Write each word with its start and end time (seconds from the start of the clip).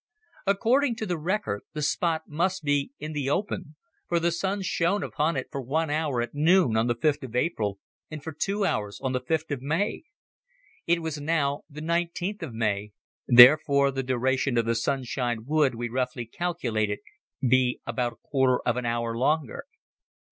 According 0.47 0.95
to 0.95 1.05
the 1.05 1.19
record 1.19 1.61
the 1.73 1.83
spot 1.83 2.23
must 2.27 2.63
be 2.63 2.91
in 2.97 3.13
the 3.13 3.29
open, 3.29 3.75
for 4.09 4.19
the 4.19 4.31
sun 4.31 4.63
shone 4.63 5.03
upon 5.03 5.35
it 5.37 5.49
for 5.51 5.61
one 5.61 5.91
hour 5.91 6.23
at 6.23 6.33
noon 6.33 6.75
on 6.75 6.87
the 6.87 6.95
fifth 6.95 7.21
of 7.21 7.35
April 7.35 7.77
and 8.09 8.23
for 8.23 8.31
two 8.31 8.65
hours 8.65 8.99
on 9.03 9.11
the 9.11 9.19
fifth 9.19 9.51
of 9.51 9.61
May. 9.61 10.01
It 10.87 11.03
was 11.03 11.21
now 11.21 11.65
the 11.69 11.81
nineteenth 11.81 12.41
of 12.41 12.51
May, 12.51 12.93
therefore 13.27 13.91
the 13.91 14.01
duration 14.01 14.57
of 14.57 14.65
the 14.65 14.73
sunshine 14.73 15.45
would, 15.45 15.75
we 15.75 15.87
roughly 15.87 16.25
calculated, 16.25 16.97
be 17.47 17.79
about 17.85 18.13
a 18.13 18.23
quarter 18.23 18.59
of 18.65 18.77
an 18.77 18.87
hour 18.87 19.15
longer. 19.15 19.65